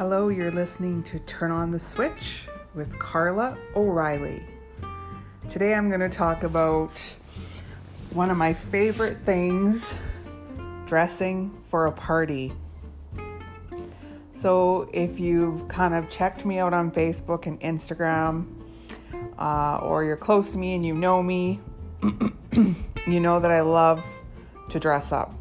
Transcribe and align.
Hello, 0.00 0.30
you're 0.30 0.50
listening 0.50 1.02
to 1.02 1.18
Turn 1.18 1.50
on 1.50 1.70
the 1.70 1.78
Switch 1.78 2.46
with 2.74 2.98
Carla 2.98 3.58
O'Reilly. 3.76 4.42
Today 5.50 5.74
I'm 5.74 5.90
going 5.90 6.00
to 6.00 6.08
talk 6.08 6.42
about 6.42 6.98
one 8.14 8.30
of 8.30 8.38
my 8.38 8.54
favorite 8.54 9.18
things 9.26 9.94
dressing 10.86 11.54
for 11.64 11.84
a 11.84 11.92
party. 11.92 12.50
So, 14.32 14.88
if 14.94 15.20
you've 15.20 15.68
kind 15.68 15.92
of 15.92 16.08
checked 16.08 16.46
me 16.46 16.58
out 16.58 16.72
on 16.72 16.90
Facebook 16.90 17.44
and 17.44 17.60
Instagram, 17.60 18.46
uh, 19.38 19.80
or 19.82 20.02
you're 20.02 20.16
close 20.16 20.52
to 20.52 20.56
me 20.56 20.76
and 20.76 20.86
you 20.86 20.94
know 20.94 21.22
me, 21.22 21.60
you 22.02 23.20
know 23.20 23.38
that 23.38 23.50
I 23.50 23.60
love 23.60 24.02
to 24.70 24.80
dress 24.80 25.12
up. 25.12 25.34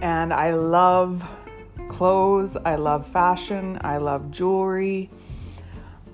And 0.00 0.32
I 0.32 0.54
love 0.54 1.22
clothes, 1.92 2.56
I 2.64 2.76
love 2.76 3.06
fashion, 3.06 3.78
I 3.82 3.98
love 3.98 4.30
jewelry. 4.30 5.10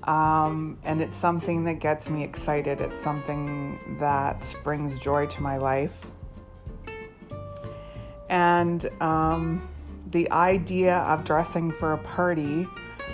Um, 0.03 0.77
and 0.83 1.01
it's 1.01 1.15
something 1.15 1.63
that 1.65 1.75
gets 1.75 2.09
me 2.09 2.23
excited. 2.23 2.81
It's 2.81 3.01
something 3.01 3.97
that 3.99 4.55
brings 4.63 4.99
joy 4.99 5.27
to 5.27 5.41
my 5.41 5.57
life. 5.57 6.05
And 8.29 8.85
um, 9.01 9.67
the 10.07 10.29
idea 10.31 10.97
of 10.97 11.23
dressing 11.23 11.71
for 11.71 11.93
a 11.93 11.97
party, 11.99 12.67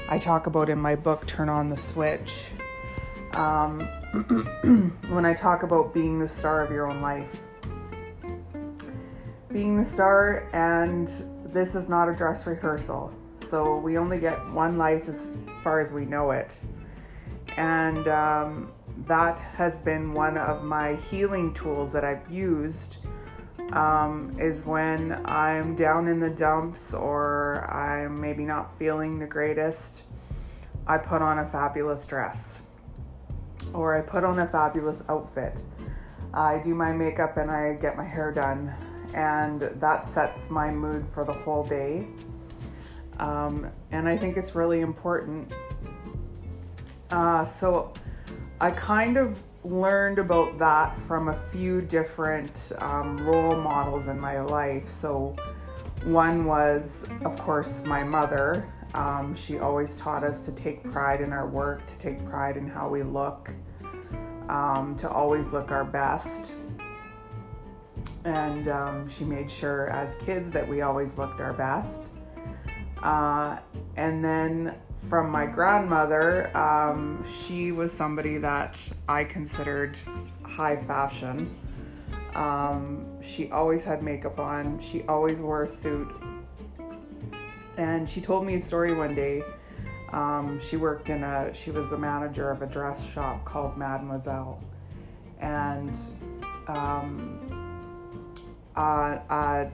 I 0.09 0.17
talk 0.17 0.47
about 0.47 0.69
in 0.69 0.79
my 0.79 0.95
book, 0.95 1.25
Turn 1.27 1.49
on 1.49 1.67
the 1.67 1.77
Switch. 1.77 2.47
Um, 3.33 3.81
when 5.09 5.25
I 5.25 5.33
talk 5.33 5.63
about 5.63 5.93
being 5.93 6.19
the 6.19 6.29
star 6.29 6.61
of 6.61 6.71
your 6.71 6.89
own 6.89 7.01
life, 7.01 7.29
being 9.51 9.77
the 9.77 9.85
star, 9.85 10.49
and 10.53 11.09
this 11.55 11.73
is 11.73 11.87
not 11.87 12.09
a 12.09 12.13
dress 12.13 12.45
rehearsal. 12.45 13.13
So 13.49 13.77
we 13.77 13.97
only 13.97 14.19
get 14.19 14.45
one 14.51 14.77
life 14.77 15.07
as 15.07 15.37
far 15.63 15.79
as 15.79 15.91
we 15.91 16.05
know 16.05 16.31
it. 16.31 16.59
And 17.55 18.07
um, 18.09 18.71
that 19.07 19.39
has 19.39 19.77
been 19.77 20.13
one 20.13 20.37
of 20.37 20.63
my 20.63 20.95
healing 20.95 21.53
tools 21.53 21.93
that 21.93 22.03
I've 22.03 22.29
used 22.29 22.97
um, 23.71 24.35
is 24.37 24.65
when 24.65 25.25
I'm 25.25 25.75
down 25.75 26.09
in 26.09 26.19
the 26.19 26.29
dumps 26.29 26.93
or 26.93 27.65
I'm 27.71 28.19
maybe 28.19 28.43
not 28.43 28.77
feeling 28.77 29.17
the 29.17 29.25
greatest, 29.25 30.03
I 30.85 30.97
put 30.97 31.21
on 31.21 31.39
a 31.39 31.49
fabulous 31.49 32.05
dress 32.05 32.59
or 33.73 33.97
I 33.97 34.01
put 34.01 34.25
on 34.25 34.39
a 34.39 34.47
fabulous 34.47 35.03
outfit. 35.07 35.57
I 36.33 36.57
do 36.59 36.75
my 36.75 36.91
makeup 36.91 37.37
and 37.37 37.49
I 37.49 37.75
get 37.75 37.95
my 37.95 38.03
hair 38.03 38.33
done, 38.33 38.73
and 39.15 39.61
that 39.61 40.05
sets 40.05 40.49
my 40.49 40.69
mood 40.69 41.05
for 41.13 41.23
the 41.23 41.31
whole 41.31 41.63
day. 41.63 42.05
Um, 43.17 43.71
and 43.91 44.09
I 44.09 44.17
think 44.17 44.35
it's 44.35 44.55
really 44.55 44.81
important. 44.81 45.51
Uh, 47.09 47.45
so 47.45 47.93
I 48.59 48.71
kind 48.71 49.15
of 49.15 49.39
learned 49.63 50.19
about 50.19 50.59
that 50.59 50.99
from 50.99 51.29
a 51.29 51.33
few 51.33 51.81
different 51.81 52.73
um, 52.79 53.17
role 53.25 53.55
models 53.55 54.07
in 54.07 54.19
my 54.19 54.41
life. 54.41 54.87
So, 54.87 55.35
one 56.03 56.45
was, 56.45 57.05
of 57.23 57.39
course, 57.39 57.83
my 57.85 58.03
mother. 58.03 58.69
Um, 58.93 59.33
she 59.33 59.59
always 59.59 59.95
taught 59.95 60.25
us 60.25 60.43
to 60.45 60.51
take 60.51 60.83
pride 60.91 61.21
in 61.21 61.31
our 61.31 61.47
work, 61.47 61.85
to 61.87 61.97
take 61.97 62.23
pride 62.25 62.57
in 62.57 62.67
how 62.67 62.89
we 62.89 63.01
look, 63.01 63.51
um, 64.49 64.95
to 64.97 65.09
always 65.09 65.47
look 65.47 65.71
our 65.71 65.85
best. 65.85 66.53
And 68.25 68.67
um, 68.67 69.09
she 69.09 69.23
made 69.23 69.49
sure 69.49 69.89
as 69.91 70.15
kids 70.15 70.51
that 70.51 70.67
we 70.67 70.81
always 70.81 71.17
looked 71.17 71.39
our 71.39 71.53
best. 71.53 72.09
Uh, 73.01 73.59
and 73.95 74.23
then 74.23 74.75
from 75.09 75.29
my 75.29 75.45
grandmother. 75.45 76.55
Um, 76.57 77.23
she 77.29 77.71
was 77.71 77.91
somebody 77.91 78.37
that 78.39 78.89
I 79.07 79.23
considered 79.23 79.97
high 80.43 80.77
fashion. 80.77 81.53
Um, 82.33 83.05
she 83.21 83.49
always 83.51 83.83
had 83.83 84.03
makeup 84.03 84.39
on, 84.39 84.79
she 84.79 85.03
always 85.03 85.37
wore 85.37 85.63
a 85.63 85.67
suit. 85.67 86.11
And 87.77 88.09
she 88.09 88.21
told 88.21 88.45
me 88.45 88.55
a 88.55 88.61
story 88.61 88.93
one 88.93 89.15
day. 89.15 89.43
Um, 90.11 90.61
she 90.67 90.77
worked 90.77 91.09
in 91.09 91.23
a, 91.23 91.53
she 91.53 91.71
was 91.71 91.89
the 91.89 91.97
manager 91.97 92.49
of 92.49 92.61
a 92.61 92.65
dress 92.65 92.99
shop 93.13 93.43
called 93.45 93.77
Mademoiselle. 93.77 94.61
And 95.39 95.93
a, 98.75 99.21
a 99.29 99.71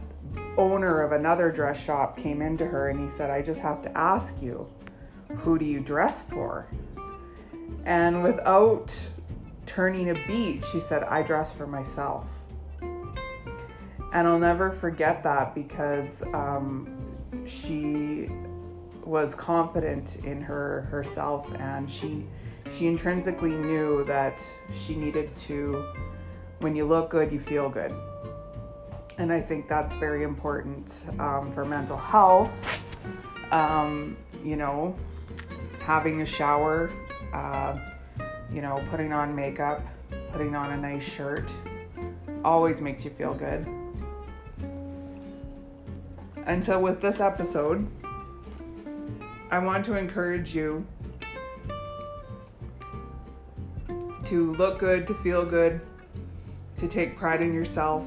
owner 0.58 1.02
of 1.02 1.12
another 1.12 1.52
dress 1.52 1.82
shop 1.82 2.18
came 2.18 2.42
into 2.42 2.66
her 2.66 2.90
and 2.90 3.00
he 3.00 3.18
said, 3.18 3.30
I 3.30 3.42
just 3.42 3.60
have 3.62 3.82
to 3.84 3.98
ask 3.98 4.34
you 4.42 4.68
who 5.38 5.58
do 5.58 5.66
you 5.66 5.80
dress 5.80 6.22
for? 6.30 6.68
And 7.86 8.22
without 8.22 8.94
turning 9.66 10.10
a 10.10 10.14
beat, 10.28 10.64
she 10.72 10.82
said, 10.82 11.04
I 11.04 11.22
dress 11.22 11.52
for 11.54 11.66
myself. 11.66 12.26
And 12.82 14.28
I'll 14.28 14.40
never 14.40 14.72
forget 14.72 15.24
that 15.24 15.56
because 15.56 16.10
um, 16.34 17.16
she 17.48 18.30
was 19.06 19.34
confident 19.36 20.18
in 20.24 20.42
her 20.42 20.82
herself 20.92 21.52
and 21.56 21.90
she 21.90 22.26
she 22.78 22.88
intrinsically 22.88 23.50
knew 23.50 24.06
that 24.06 24.40
she 24.76 24.96
needed 24.96 25.36
to 25.36 25.84
when 26.60 26.76
you 26.76 26.86
look 26.86 27.10
good 27.10 27.32
you 27.32 27.40
feel 27.40 27.68
good 27.68 27.92
and 29.18 29.32
i 29.32 29.42
think 29.42 29.68
that's 29.68 29.94
very 29.96 30.24
important 30.24 30.92
um, 31.20 31.52
for 31.54 31.66
mental 31.66 31.98
health 31.98 32.52
um, 33.52 34.16
you 34.44 34.56
know 34.56 34.96
having 35.82 36.22
a 36.22 36.26
shower, 36.26 36.92
uh, 37.34 37.78
you 38.54 38.62
know, 38.62 38.84
putting 38.92 39.12
on 39.12 39.36
makeup, 39.36 39.82
putting 40.32 40.56
on 40.56 40.72
a 40.72 40.78
nice 40.78 41.04
shirt 41.04 41.50
always 42.44 42.82
makes 42.82 43.04
you 43.04 43.12
feel 43.12 43.34
good. 43.34 43.66
And 46.46 46.64
so, 46.64 46.80
with 46.80 47.02
this 47.02 47.20
episode, 47.20 47.88
I 49.52 49.60
want 49.60 49.86
to 49.86 49.96
encourage 49.96 50.56
you 50.56 50.86
to 54.26 54.56
look 54.56 54.80
good, 54.80 55.06
to 55.08 55.14
feel 55.16 55.46
good, 55.46 55.82
to 56.78 56.88
take 56.88 57.18
pride 57.18 57.42
in 57.42 57.54
yourself, 57.54 58.04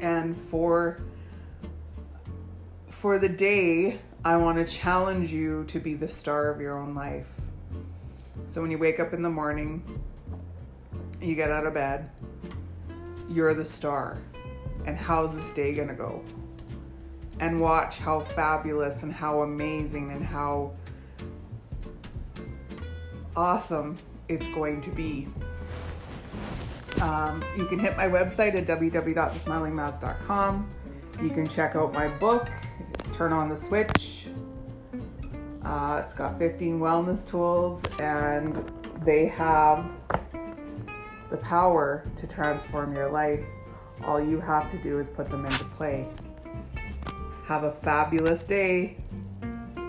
and 0.00 0.36
for 0.36 1.00
for 2.90 3.18
the 3.18 3.28
day 3.28 3.98
I 4.24 4.36
want 4.36 4.58
to 4.58 4.64
challenge 4.64 5.30
you 5.30 5.64
to 5.68 5.78
be 5.78 5.94
the 5.94 6.08
star 6.08 6.50
of 6.50 6.60
your 6.60 6.78
own 6.78 6.94
life. 6.94 7.28
So 8.50 8.60
when 8.60 8.70
you 8.70 8.78
wake 8.78 8.98
up 8.98 9.12
in 9.12 9.22
the 9.22 9.30
morning, 9.30 9.82
you 11.20 11.34
get 11.34 11.50
out 11.50 11.66
of 11.66 11.74
bed, 11.74 12.10
you're 13.28 13.54
the 13.54 13.64
star. 13.64 14.18
And 14.84 14.96
how's 14.96 15.34
this 15.34 15.48
day 15.50 15.74
going 15.74 15.88
to 15.88 15.94
go? 15.94 16.22
And 17.38 17.60
watch 17.60 17.98
how 17.98 18.20
fabulous 18.20 19.02
and 19.02 19.12
how 19.12 19.42
amazing 19.42 20.10
and 20.10 20.24
how 20.24 20.72
awesome 23.36 23.98
it's 24.28 24.46
going 24.48 24.80
to 24.82 24.90
be. 24.90 25.28
Um, 27.06 27.42
you 27.56 27.66
can 27.66 27.78
hit 27.78 27.96
my 27.96 28.06
website 28.06 28.54
at 28.54 28.66
www.thesmilingmouse.com. 28.66 30.68
You 31.22 31.30
can 31.30 31.48
check 31.48 31.76
out 31.76 31.92
my 31.92 32.08
book. 32.08 32.48
It's 33.00 33.16
Turn 33.16 33.32
on 33.32 33.48
the 33.48 33.56
Switch 33.56 34.26
uh, 35.66 36.00
it's 36.04 36.14
got 36.14 36.38
15 36.38 36.78
wellness 36.78 37.28
tools, 37.28 37.82
and 37.98 38.70
they 39.04 39.26
have 39.26 39.84
the 41.28 41.36
power 41.38 42.08
to 42.20 42.26
transform 42.28 42.94
your 42.94 43.10
life. 43.10 43.40
All 44.04 44.20
you 44.20 44.40
have 44.40 44.70
to 44.70 44.78
do 44.78 45.00
is 45.00 45.08
put 45.14 45.28
them 45.28 45.44
into 45.44 45.64
play. 45.64 46.06
Have 47.46 47.64
a 47.64 47.72
fabulous 47.72 48.44
day. 48.44 48.98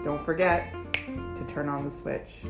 Don't 0.04 0.26
forget 0.26 0.74
to 0.94 1.46
turn 1.48 1.70
on 1.70 1.86
the 1.86 1.92
switch. 1.92 2.42